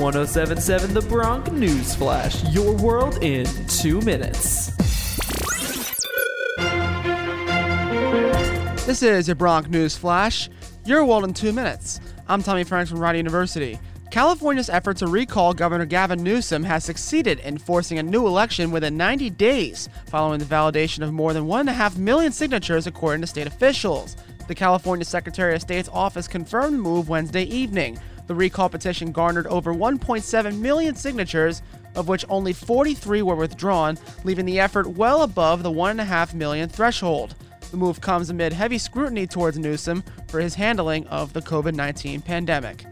[0.00, 4.74] 1077 The Bronc News Flash, your world in two minutes.
[8.86, 10.48] This is your Bronc News Flash,
[10.86, 12.00] your world in two minutes.
[12.28, 13.78] I'm Tommy Franks from Rider University.
[14.10, 18.96] California's effort to recall Governor Gavin Newsom has succeeded in forcing a new election within
[18.96, 24.16] 90 days, following the validation of more than 1.5 million signatures, according to state officials.
[24.48, 27.98] The California Secretary of State's office confirmed the move Wednesday evening.
[28.30, 31.62] The recall petition garnered over 1.7 million signatures,
[31.96, 37.34] of which only 43 were withdrawn, leaving the effort well above the 1.5 million threshold.
[37.72, 42.20] The move comes amid heavy scrutiny towards Newsom for his handling of the COVID 19
[42.20, 42.84] pandemic.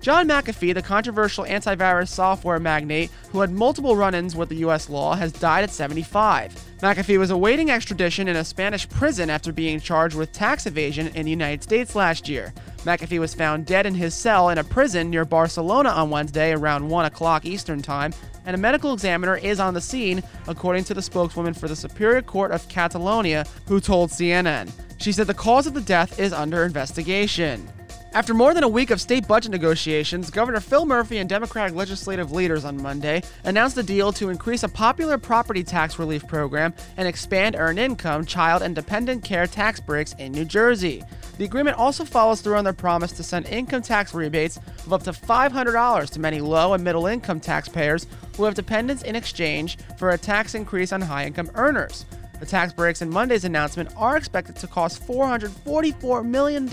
[0.00, 4.88] John McAfee, the controversial antivirus software magnate who had multiple run ins with the U.S.
[4.88, 6.54] law, has died at 75.
[6.78, 11.26] McAfee was awaiting extradition in a Spanish prison after being charged with tax evasion in
[11.26, 12.54] the United States last year.
[12.84, 16.88] McAfee was found dead in his cell in a prison near Barcelona on Wednesday around
[16.88, 18.12] 1 o'clock Eastern Time,
[18.46, 22.22] and a medical examiner is on the scene, according to the spokeswoman for the Superior
[22.22, 24.70] Court of Catalonia, who told CNN.
[24.96, 27.68] She said the cause of the death is under investigation.
[28.12, 32.32] After more than a week of state budget negotiations, Governor Phil Murphy and Democratic legislative
[32.32, 37.06] leaders on Monday announced a deal to increase a popular property tax relief program and
[37.06, 41.04] expand earned income, child, and dependent care tax breaks in New Jersey.
[41.38, 45.04] The agreement also follows through on their promise to send income tax rebates of up
[45.04, 50.10] to $500 to many low and middle income taxpayers who have dependents in exchange for
[50.10, 52.06] a tax increase on high income earners.
[52.40, 56.64] The tax breaks in Monday's announcement are expected to cost $444 million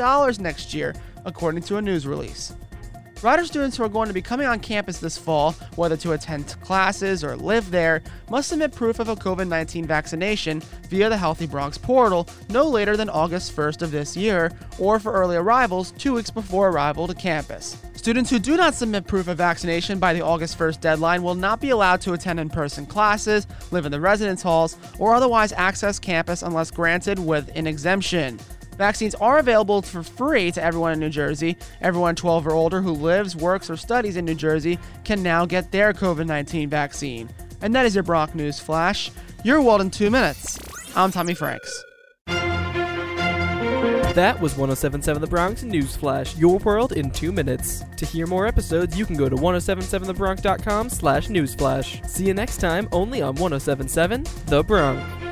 [0.42, 0.96] next year,
[1.28, 2.54] according to a news release.
[3.24, 6.56] Rider students who are going to be coming on campus this fall, whether to attend
[6.62, 11.48] classes or live there, must submit proof of a COVID 19 vaccination via the Healthy
[11.48, 16.14] Bronx portal no later than August 1st of this year, or for early arrivals two
[16.14, 17.82] weeks before arrival to campus.
[17.96, 21.60] Students who do not submit proof of vaccination by the August 1st deadline will not
[21.60, 25.98] be allowed to attend in person classes, live in the residence halls, or otherwise access
[25.98, 28.40] campus unless granted with an exemption.
[28.78, 31.58] Vaccines are available for free to everyone in New Jersey.
[31.82, 35.72] Everyone 12 or older who lives, works, or studies in New Jersey can now get
[35.72, 37.30] their COVID 19 vaccine.
[37.62, 39.12] And that is your Bronc News Flash.
[39.44, 40.60] Your world in two minutes.
[40.96, 41.84] I'm Tommy Franks.
[44.18, 47.84] That was 1077 The Bronc News Flash, your world in two minutes.
[47.98, 52.04] To hear more episodes, you can go to 1077thebronc.com slash newsflash.
[52.10, 55.27] See you next time, only on 1077 The Bronc.